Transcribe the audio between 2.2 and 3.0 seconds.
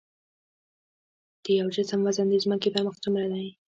د ځمکې پر مخ